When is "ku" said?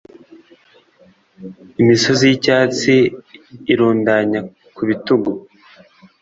4.75-4.81